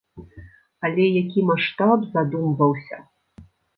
Але 0.87 1.05
які 1.23 1.39
маштаб 1.49 2.07
задумваўся! 2.17 2.97